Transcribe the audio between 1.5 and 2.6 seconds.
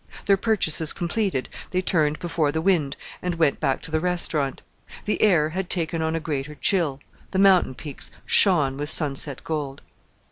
they turned before the